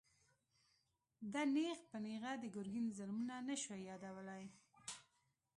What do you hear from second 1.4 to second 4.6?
نېغ په نېغه د ګرګين ظلمونه نه شوای يادولای.